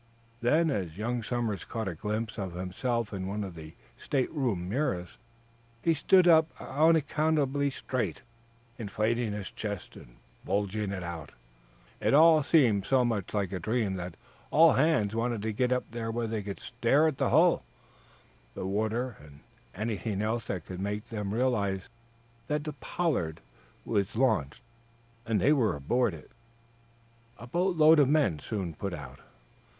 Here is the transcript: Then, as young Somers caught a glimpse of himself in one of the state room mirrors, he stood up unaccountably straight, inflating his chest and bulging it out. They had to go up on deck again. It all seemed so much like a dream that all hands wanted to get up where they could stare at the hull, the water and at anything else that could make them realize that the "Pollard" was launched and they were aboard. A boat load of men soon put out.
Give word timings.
Then, 0.41 0.71
as 0.71 0.97
young 0.97 1.21
Somers 1.21 1.63
caught 1.63 1.87
a 1.87 1.93
glimpse 1.93 2.39
of 2.39 2.55
himself 2.55 3.13
in 3.13 3.27
one 3.27 3.43
of 3.43 3.53
the 3.53 3.75
state 3.99 4.31
room 4.31 4.67
mirrors, 4.67 5.09
he 5.83 5.93
stood 5.93 6.27
up 6.27 6.49
unaccountably 6.59 7.69
straight, 7.69 8.21
inflating 8.79 9.31
his 9.31 9.51
chest 9.51 9.95
and 9.95 10.15
bulging 10.43 10.91
it 10.91 11.03
out. 11.03 11.33
They 11.99 12.05
had 12.07 12.13
to 12.13 12.15
go 12.15 12.15
up 12.15 12.15
on 12.15 12.15
deck 12.15 12.15
again. 12.15 12.15
It 12.15 12.15
all 12.15 12.43
seemed 12.81 12.85
so 12.87 13.05
much 13.05 13.33
like 13.35 13.51
a 13.51 13.59
dream 13.59 13.93
that 13.97 14.15
all 14.49 14.73
hands 14.73 15.13
wanted 15.13 15.43
to 15.43 15.53
get 15.53 15.71
up 15.71 15.85
where 15.93 16.25
they 16.25 16.41
could 16.41 16.59
stare 16.59 17.07
at 17.07 17.19
the 17.19 17.29
hull, 17.29 17.63
the 18.55 18.65
water 18.65 19.17
and 19.19 19.41
at 19.75 19.81
anything 19.81 20.23
else 20.23 20.47
that 20.47 20.65
could 20.65 20.79
make 20.79 21.09
them 21.09 21.31
realize 21.31 21.89
that 22.47 22.63
the 22.63 22.73
"Pollard" 22.73 23.39
was 23.85 24.15
launched 24.15 24.61
and 25.27 25.39
they 25.39 25.53
were 25.53 25.75
aboard. 25.75 26.27
A 27.37 27.45
boat 27.45 27.75
load 27.77 27.99
of 27.99 28.09
men 28.09 28.39
soon 28.39 28.73
put 28.73 28.95
out. 28.95 29.19